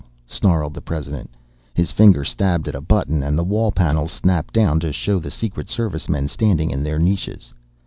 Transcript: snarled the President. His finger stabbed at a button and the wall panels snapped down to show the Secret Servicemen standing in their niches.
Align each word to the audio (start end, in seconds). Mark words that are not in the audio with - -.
snarled 0.25 0.73
the 0.73 0.81
President. 0.81 1.29
His 1.75 1.91
finger 1.91 2.23
stabbed 2.23 2.67
at 2.67 2.73
a 2.73 2.81
button 2.81 3.21
and 3.21 3.37
the 3.37 3.43
wall 3.43 3.71
panels 3.71 4.11
snapped 4.11 4.51
down 4.51 4.79
to 4.79 4.91
show 4.91 5.19
the 5.19 5.29
Secret 5.29 5.69
Servicemen 5.69 6.27
standing 6.27 6.71
in 6.71 6.81
their 6.81 6.97
niches. 6.97 7.53